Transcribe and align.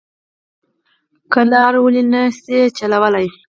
کندهار 1.33 1.73
ولې 1.81 2.03
نه 2.13 2.21
شي 2.43 2.59
چلولای. 2.77 3.27